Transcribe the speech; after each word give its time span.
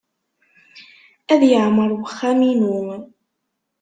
Ad 1.33 1.41
yeɛmer 1.49 1.89
uxxam-inu. 1.97 2.79